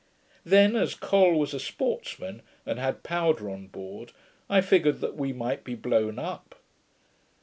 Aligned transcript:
Then, 0.43 0.75
as 0.75 0.95
Col 0.95 1.37
was 1.37 1.53
a 1.53 1.59
sportman, 1.59 2.41
and 2.65 2.79
had 2.79 3.03
powder 3.03 3.51
on 3.51 3.67
board, 3.67 4.13
I 4.49 4.59
figured 4.61 4.99
that 5.01 5.15
we 5.15 5.31
might 5.31 5.63
be 5.63 5.75
blown 5.75 6.17
up. 6.17 6.55